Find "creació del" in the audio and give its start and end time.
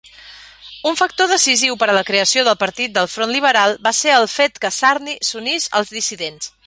2.07-2.57